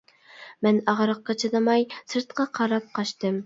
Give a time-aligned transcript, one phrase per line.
[0.67, 3.37] مەن ئاغرىققا چىدىماي سىرتقا قاراپ قاچتىم.